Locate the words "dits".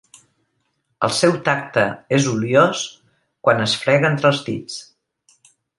4.51-4.85